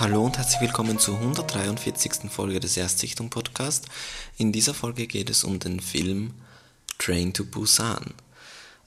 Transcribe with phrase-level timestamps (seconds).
[0.00, 2.30] Hallo und herzlich willkommen zur 143.
[2.30, 3.86] Folge des Erstsichtung Podcast.
[4.36, 6.34] In dieser Folge geht es um den Film
[6.98, 8.14] Train to Busan.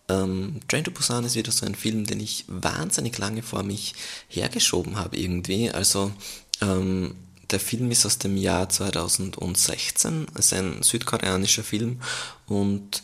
[0.08, 3.94] Ähm, Train to Busan ist wieder so ein Film, den ich wahnsinnig lange vor mich
[4.30, 5.70] hergeschoben habe irgendwie.
[5.70, 6.14] Also
[6.62, 7.16] ähm,
[7.50, 12.00] der Film ist aus dem Jahr 2016, es ist ein südkoreanischer Film
[12.48, 13.02] und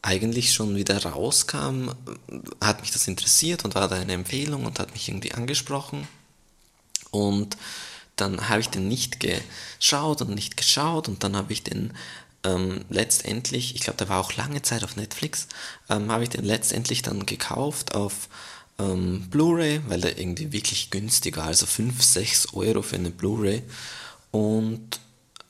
[0.00, 1.88] eigentlich schon wieder rauskam,
[2.60, 6.06] hat mich das interessiert und war da eine Empfehlung und hat mich irgendwie angesprochen.
[7.10, 7.56] Und
[8.16, 11.92] dann habe ich den nicht geschaut und nicht geschaut und dann habe ich den
[12.44, 15.48] ähm, letztendlich, ich glaube, der war auch lange Zeit auf Netflix,
[15.88, 18.28] ähm, habe ich den letztendlich dann gekauft auf
[18.78, 23.62] ähm, Blu-ray, weil der irgendwie wirklich günstig war, also 5, 6 Euro für eine Blu-ray.
[24.30, 25.00] Und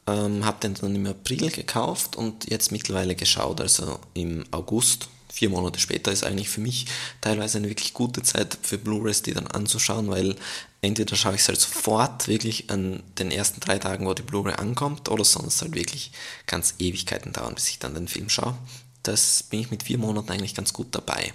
[0.07, 5.09] ähm, habe den dann im April gekauft und jetzt mittlerweile geschaut, also im August.
[5.31, 6.87] Vier Monate später ist eigentlich für mich
[7.21, 10.37] teilweise eine wirklich gute Zeit für Blu-rays, die dann anzuschauen, weil
[10.81, 14.55] entweder schaue ich es halt sofort wirklich an den ersten drei Tagen, wo die Blu-ray
[14.55, 16.13] ankommt, oder sonst halt wirklich
[16.47, 18.57] ganz Ewigkeiten dauern, bis ich dann den Film schaue.
[19.03, 21.33] Das bin ich mit vier Monaten eigentlich ganz gut dabei.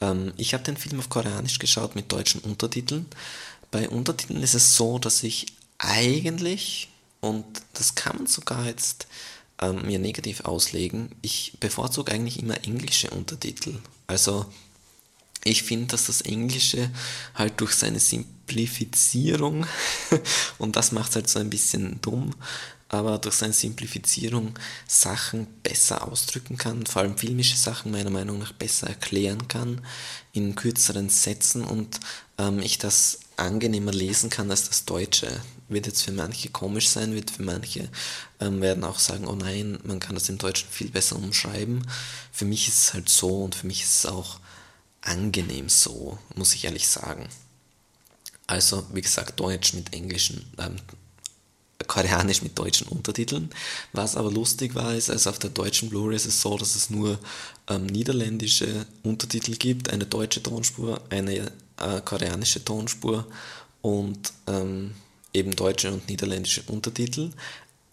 [0.00, 3.06] Ähm, ich habe den Film auf Koreanisch geschaut mit deutschen Untertiteln.
[3.70, 5.46] Bei Untertiteln ist es so, dass ich
[5.78, 6.88] eigentlich,
[7.20, 7.44] und
[7.74, 9.06] das kann man sogar jetzt
[9.60, 13.78] ähm, mir negativ auslegen, ich bevorzuge eigentlich immer englische Untertitel.
[14.06, 14.46] Also
[15.44, 16.90] ich finde, dass das Englische
[17.34, 19.66] halt durch seine Simplifizierung,
[20.58, 22.34] und das macht es halt so ein bisschen dumm,
[22.90, 28.52] aber durch seine Simplifizierung Sachen besser ausdrücken kann, vor allem filmische Sachen meiner Meinung nach
[28.52, 29.80] besser erklären kann
[30.32, 32.00] in kürzeren Sätzen und
[32.38, 35.40] ähm, ich das angenehmer lesen kann als das Deutsche.
[35.68, 37.88] Wird jetzt für manche komisch sein, wird für manche
[38.40, 41.86] ähm, werden auch sagen, oh nein, man kann das im Deutschen viel besser umschreiben.
[42.32, 44.39] Für mich ist es halt so und für mich ist es auch
[45.02, 47.28] angenehm so, muss ich ehrlich sagen.
[48.46, 50.76] Also, wie gesagt, Deutsch mit englischen, ähm,
[51.86, 53.50] Koreanisch mit deutschen Untertiteln.
[53.92, 56.90] Was aber lustig war, ist, also auf der deutschen Blu-ray ist es so, dass es
[56.90, 57.18] nur
[57.68, 63.26] ähm, niederländische Untertitel gibt, eine deutsche Tonspur, eine äh, koreanische Tonspur
[63.82, 64.94] und ähm,
[65.32, 67.30] eben deutsche und niederländische Untertitel.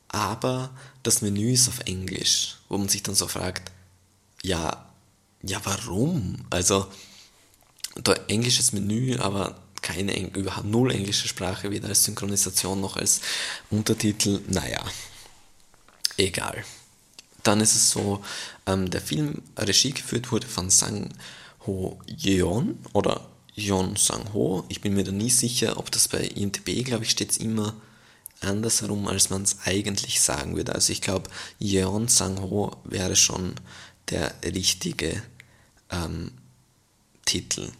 [0.09, 0.71] Aber
[1.03, 3.71] das Menü ist auf Englisch, wo man sich dann so fragt,
[4.43, 4.86] ja,
[5.43, 6.37] ja, warum?
[6.49, 6.87] Also,
[7.95, 13.21] da englisches Menü, aber keine, überhaupt null englische Sprache, weder als Synchronisation noch als
[13.69, 14.83] Untertitel, naja,
[16.17, 16.63] egal.
[17.43, 18.23] Dann ist es so,
[18.65, 21.09] ähm, der Film Regie geführt wurde von Sang
[21.65, 24.65] Ho Yeon oder Yeon Sang Ho.
[24.67, 27.73] Ich bin mir da nie sicher, ob das bei IMDb, glaube ich, steht es immer
[28.41, 30.75] andersherum, als man es eigentlich sagen würde.
[30.75, 33.55] Also ich glaube, Yeon Sang Ho wäre schon
[34.09, 35.21] der richtige
[35.89, 36.31] ähm,
[37.25, 37.71] Titel.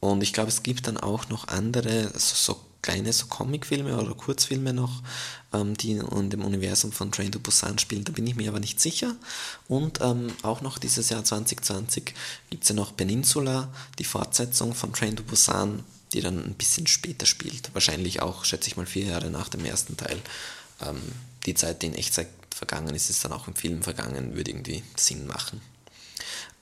[0.00, 4.14] Und ich glaube, es gibt dann auch noch andere, so, so kleine so Comicfilme oder
[4.14, 5.02] Kurzfilme noch,
[5.52, 8.04] ähm, die in dem Universum von Train to Busan spielen.
[8.04, 9.14] Da bin ich mir aber nicht sicher.
[9.68, 12.12] Und ähm, auch noch dieses Jahr 2020
[12.50, 16.88] gibt es ja noch Peninsula, die Fortsetzung von Train to Busan, die dann ein bisschen
[16.88, 17.72] später spielt.
[17.72, 20.20] Wahrscheinlich auch, schätze ich mal, vier Jahre nach dem ersten Teil.
[20.80, 21.00] Ähm,
[21.46, 24.82] die Zeit, die in Echtzeit vergangen ist, ist dann auch im Film vergangen, würde irgendwie
[24.96, 25.60] Sinn machen.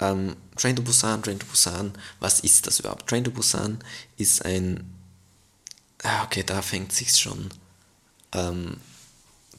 [0.01, 3.09] Ähm, Train to Busan, Train to Busan, was ist das überhaupt?
[3.09, 3.79] Train to Busan
[4.17, 4.93] ist ein,
[6.03, 7.51] ah, okay, da fängt sich schon,
[8.33, 8.79] ähm,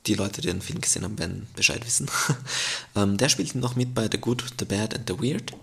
[0.08, 2.10] die Leute, die den Film gesehen haben, werden Bescheid wissen.
[2.96, 5.54] ähm, der spielt noch mit bei The Good, The Bad and The Weird,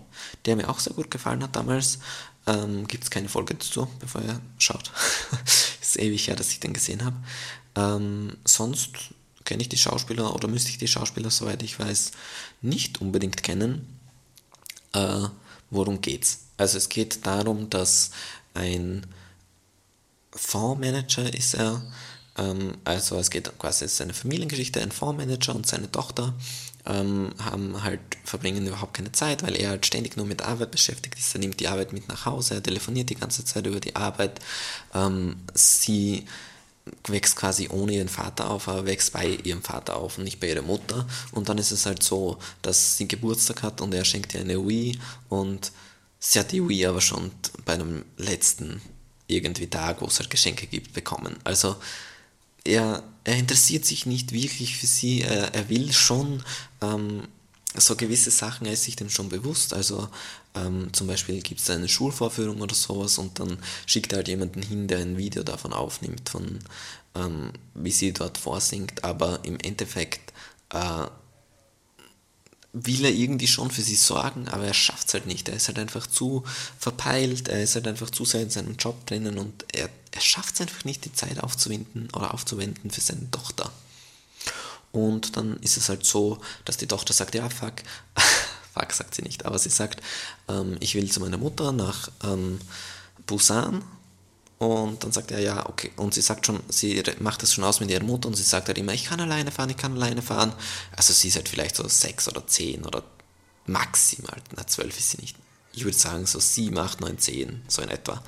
[0.45, 1.99] der mir auch sehr gut gefallen hat damals.
[2.47, 4.91] Ähm, Gibt es keine Folge dazu, bevor ihr schaut.
[5.81, 7.17] ist ewig her, dass ich den gesehen habe.
[7.75, 8.91] Ähm, sonst
[9.43, 12.11] kenne ich die Schauspieler oder müsste ich die Schauspieler, soweit ich weiß,
[12.61, 13.99] nicht unbedingt kennen.
[14.93, 15.27] Äh,
[15.69, 16.48] worum geht's?
[16.59, 18.11] Also es geht darum, dass
[18.53, 19.05] ein
[20.31, 21.81] Fondsmanager ist er,
[22.37, 26.33] ähm, also es geht quasi, es ist eine Familiengeschichte, ein Fondsmanager und seine Tochter
[26.85, 31.17] ähm, haben halt, verbringen überhaupt keine Zeit, weil er halt ständig nur mit Arbeit beschäftigt
[31.17, 31.33] ist.
[31.33, 34.39] Er nimmt die Arbeit mit nach Hause, er telefoniert die ganze Zeit über die Arbeit.
[34.93, 36.25] Ähm, sie
[37.07, 40.49] wächst quasi ohne ihren Vater auf, aber wächst bei ihrem Vater auf und nicht bei
[40.49, 41.07] ihrer Mutter.
[41.31, 44.67] Und dann ist es halt so, dass sie Geburtstag hat und er schenkt ihr eine
[44.67, 45.71] Wii und
[46.19, 47.31] sie hat die Wii aber schon
[47.65, 48.81] bei einem letzten
[49.27, 51.37] irgendwie Tag, wo es halt Geschenke gibt, bekommen.
[51.43, 51.75] Also
[52.63, 56.43] er, er interessiert sich nicht wirklich für sie, er, er will schon
[56.81, 57.27] ähm,
[57.75, 59.73] so gewisse Sachen, er ist sich dem schon bewusst.
[59.73, 60.09] Also
[60.55, 64.61] ähm, zum Beispiel gibt es eine Schulvorführung oder sowas und dann schickt er halt jemanden
[64.61, 66.59] hin, der ein Video davon aufnimmt, von
[67.15, 69.03] ähm, wie sie dort vorsingt.
[69.03, 70.33] Aber im Endeffekt
[70.73, 71.05] äh,
[72.71, 75.49] will er irgendwie schon für sie sorgen, aber er schafft es halt nicht.
[75.49, 76.43] Er ist halt einfach zu
[76.77, 80.55] verpeilt, er ist halt einfach zu sehr in seinem Job drinnen und er, er schafft
[80.55, 83.71] es einfach nicht, die Zeit aufzuwenden oder aufzuwenden für seine Tochter.
[84.91, 87.73] Und dann ist es halt so, dass die Tochter sagt, ja, fuck,
[88.73, 90.01] fuck sagt sie nicht, aber sie sagt,
[90.47, 92.59] ähm, ich will zu meiner Mutter nach ähm,
[93.25, 93.83] Busan
[94.59, 95.91] und dann sagt er, ja, okay.
[95.95, 98.67] Und sie sagt schon, sie macht das schon aus mit ihrer Mutter und sie sagt
[98.67, 100.53] halt immer, ich kann alleine fahren, ich kann alleine fahren.
[100.95, 103.03] Also sie ist halt vielleicht so sechs oder zehn oder
[103.65, 105.37] maximal, na zwölf ist sie nicht.
[105.71, 108.21] Ich würde sagen so sieben, acht, neun, zehn, so in etwa.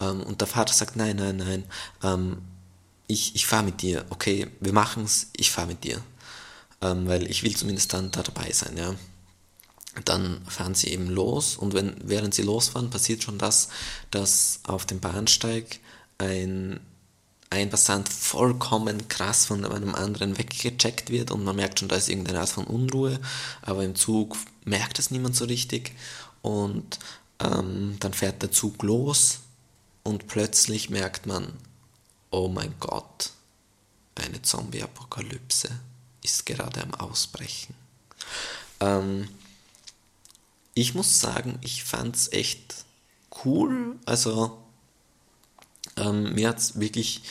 [0.00, 1.64] Ähm, und der Vater sagt, nein, nein, nein,
[2.02, 2.42] ähm,
[3.08, 6.00] ich, ich fahre mit dir, okay, wir machen es, ich fahre mit dir.
[6.80, 8.94] Ähm, weil ich will zumindest dann da dabei sein, ja
[10.04, 13.68] dann fahren sie eben los und wenn, während sie losfahren, passiert schon das,
[14.10, 15.80] dass auf dem Bahnsteig
[16.18, 16.80] ein,
[17.50, 22.08] ein Passant vollkommen krass von einem anderen weggecheckt wird und man merkt schon, da ist
[22.08, 23.20] irgendeine Art von Unruhe,
[23.62, 25.92] aber im Zug merkt es niemand so richtig
[26.42, 26.98] und
[27.40, 29.40] ähm, dann fährt der Zug los
[30.02, 31.52] und plötzlich merkt man,
[32.30, 33.30] oh mein Gott,
[34.14, 35.68] eine Zombie-Apokalypse
[36.22, 37.74] ist gerade am Ausbrechen.
[38.80, 39.28] Ähm,
[40.76, 42.84] ich muss sagen, ich fand es echt
[43.44, 43.96] cool.
[44.04, 44.62] Also
[45.96, 47.22] ähm, mir hat es wirklich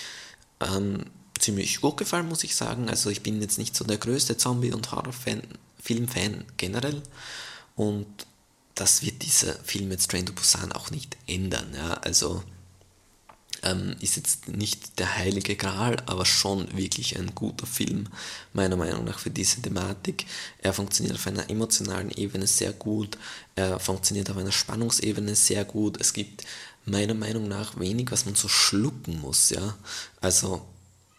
[0.59, 1.05] ähm,
[1.37, 2.89] ziemlich gut gefallen, muss ich sagen.
[2.89, 7.03] Also ich bin jetzt nicht so der größte Zombie- und Horror-Film-Fan generell.
[7.75, 8.07] Und
[8.73, 11.71] das wird dieser Film jetzt Train to Busan auch nicht ändern.
[11.75, 11.93] Ja?
[12.01, 12.43] Also
[13.65, 18.07] ähm, ist jetzt nicht der heilige Gral, aber schon wirklich ein guter Film,
[18.53, 20.25] meiner Meinung nach, für diese Thematik.
[20.59, 23.17] Er funktioniert auf einer emotionalen Ebene sehr gut,
[23.55, 25.99] er funktioniert auf einer Spannungsebene sehr gut.
[25.99, 26.45] Es gibt
[26.85, 29.75] meiner Meinung nach wenig, was man so schlucken muss, ja.
[30.21, 30.65] Also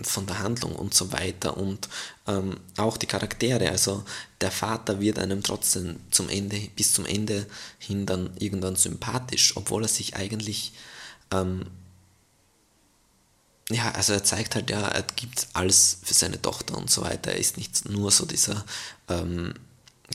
[0.00, 1.88] von der Handlung und so weiter und
[2.26, 3.70] ähm, auch die Charaktere.
[3.70, 4.04] Also
[4.40, 7.46] der Vater wird einem trotzdem zum Ende, bis zum Ende
[7.78, 10.75] hin dann irgendwann sympathisch, obwohl er sich eigentlich
[11.30, 11.64] ähm,
[13.70, 17.32] ja, also er zeigt halt, ja, er gibt alles für seine Tochter und so weiter.
[17.32, 18.64] Er ist nicht nur so dieser
[19.08, 19.54] ähm,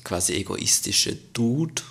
[0.03, 1.81] quasi egoistische Dude,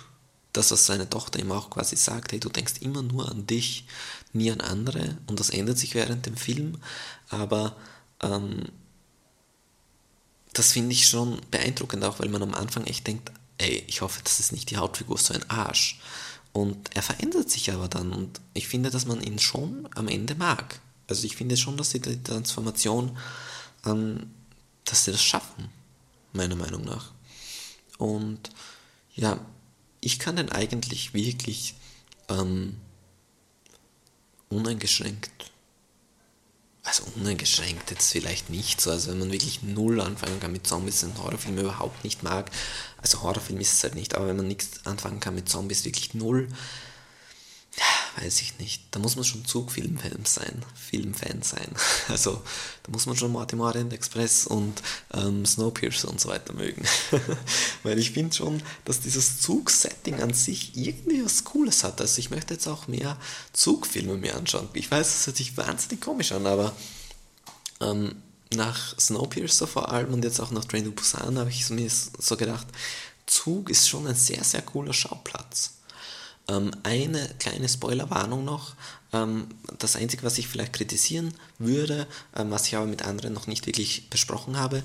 [0.53, 3.85] dass er seine Tochter ihm auch quasi sagt, hey, du denkst immer nur an dich,
[4.33, 5.17] nie an andere.
[5.27, 6.79] Und das ändert sich während dem Film.
[7.29, 7.75] Aber
[8.21, 8.63] ähm,
[10.53, 14.21] das finde ich schon beeindruckend, auch weil man am Anfang echt denkt, ey, ich hoffe,
[14.23, 15.99] das ist nicht die Hauptfigur so ein Arsch.
[16.53, 20.35] Und er verändert sich aber dann und ich finde, dass man ihn schon am Ende
[20.35, 20.81] mag.
[21.07, 23.17] Also ich finde schon, dass sie die Transformation,
[23.85, 24.31] ähm,
[24.85, 25.69] dass sie das schaffen,
[26.33, 27.11] meiner Meinung nach.
[27.97, 28.49] Und
[29.13, 29.39] ja,
[29.99, 31.75] ich kann den eigentlich wirklich
[32.29, 32.77] ähm,
[34.49, 35.51] uneingeschränkt,
[36.83, 41.03] also uneingeschränkt jetzt vielleicht nicht so, also wenn man wirklich null anfangen kann mit Zombies
[41.03, 42.49] und Horrorfilme überhaupt nicht mag,
[43.01, 46.13] also Horrorfilm ist es halt nicht, aber wenn man nichts anfangen kann mit Zombies, wirklich
[46.13, 46.47] null,
[48.17, 48.83] weiß ich nicht.
[48.91, 51.67] Da muss man schon Zugfilmfan sein, Filmfan sein.
[52.09, 52.41] Also
[52.83, 54.81] da muss man schon Mortimer Orient Express und
[55.13, 56.83] ähm, Snowpiercer und so weiter mögen.
[57.83, 62.01] Weil ich finde schon, dass dieses Zugsetting an sich irgendwie was Cooles hat.
[62.01, 63.17] Also ich möchte jetzt auch mehr
[63.53, 64.67] Zugfilme mir anschauen.
[64.73, 66.75] Ich weiß, es hört sich wahnsinnig komisch an, aber
[67.79, 68.15] ähm,
[68.53, 72.35] nach Snowpiercer vor allem und jetzt auch nach Train to Busan habe ich mir so
[72.35, 72.67] gedacht,
[73.25, 75.75] Zug ist schon ein sehr, sehr cooler Schauplatz.
[76.47, 78.75] Ähm, eine kleine Spoilerwarnung noch.
[79.13, 83.47] Ähm, das Einzige, was ich vielleicht kritisieren würde, ähm, was ich aber mit anderen noch
[83.47, 84.83] nicht wirklich besprochen habe,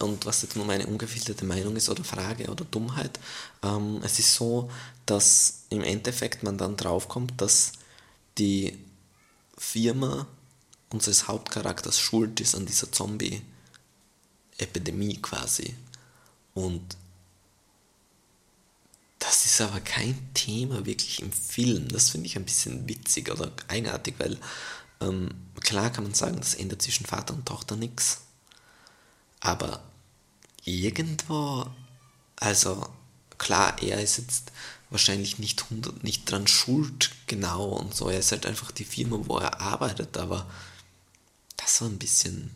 [0.00, 3.18] und was jetzt nur meine ungefilterte Meinung ist oder Frage oder Dummheit,
[3.62, 4.70] ähm, es ist so,
[5.06, 7.72] dass im Endeffekt man dann draufkommt, dass
[8.38, 8.78] die
[9.56, 10.26] Firma
[10.90, 15.74] unseres Hauptcharakters schuld ist an dieser Zombie-Epidemie quasi.
[16.54, 16.96] Und
[19.58, 21.88] ist aber kein Thema wirklich im Film.
[21.88, 24.38] Das finde ich ein bisschen witzig oder eigenartig, weil
[25.00, 28.22] ähm, klar kann man sagen, das ändert zwischen Vater und Tochter nichts.
[29.40, 29.82] Aber
[30.64, 31.66] irgendwo,
[32.36, 32.88] also
[33.38, 34.52] klar, er ist jetzt
[34.90, 38.08] wahrscheinlich nicht, 100, nicht dran schuld, genau und so.
[38.08, 40.46] Er ist halt einfach die Firma, wo er arbeitet, aber
[41.56, 42.50] das war ein bisschen,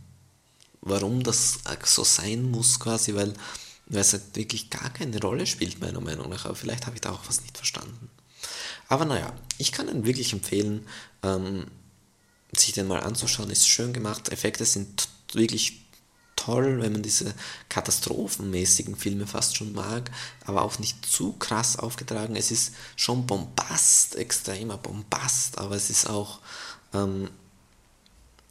[0.81, 3.35] warum das so sein muss quasi, weil,
[3.93, 6.47] weil es halt wirklich gar keine Rolle spielt, meiner Meinung nach.
[6.47, 8.11] Aber vielleicht habe ich da auch was nicht verstanden.
[8.89, 10.87] Aber naja, ich kann ihn wirklich empfehlen,
[11.23, 11.67] ähm,
[12.57, 13.51] sich den mal anzuschauen.
[13.51, 15.83] Ist schön gemacht, Effekte sind wirklich
[16.37, 17.35] toll, wenn man diese
[17.69, 20.11] katastrophenmäßigen Filme fast schon mag,
[20.45, 22.35] aber auch nicht zu krass aufgetragen.
[22.35, 26.41] Es ist schon Bombast, extremer Bombast, aber es ist auch
[26.95, 27.31] ähm,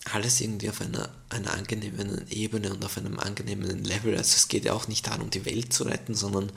[0.05, 4.17] alles irgendwie auf einer, einer angenehmen Ebene und auf einem angenehmen Level.
[4.17, 6.51] Also es geht ja auch nicht darum, die Welt zu retten, sondern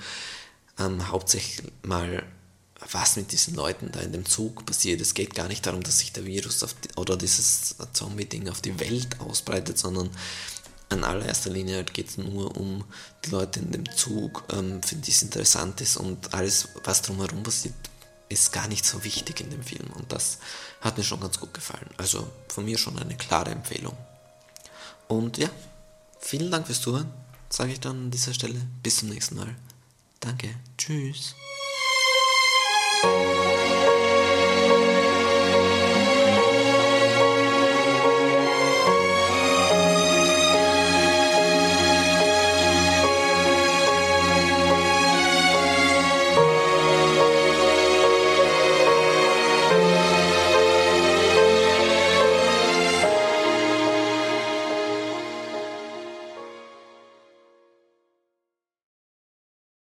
[0.79, 2.25] ähm, hauptsächlich mal
[2.93, 5.01] was mit diesen Leuten da in dem Zug passiert.
[5.01, 8.79] Es geht gar nicht darum, dass sich der Virus die, oder dieses Zombie-Ding auf die
[8.81, 10.11] Welt ausbreitet, sondern
[10.91, 12.85] in allererster Linie halt geht es nur um
[13.25, 17.43] die Leute in dem Zug, ähm, für die es interessant ist und alles, was drumherum
[17.43, 17.75] passiert,
[18.29, 20.39] ist gar nicht so wichtig in dem Film und das
[20.81, 21.89] hat mir schon ganz gut gefallen.
[21.97, 23.97] Also von mir schon eine klare Empfehlung.
[25.09, 25.49] Und ja,
[26.19, 27.13] vielen Dank fürs Zuhören,
[27.49, 28.61] sage ich dann an dieser Stelle.
[28.83, 29.55] Bis zum nächsten Mal.
[30.21, 30.55] Danke.
[30.79, 31.35] Tschüss.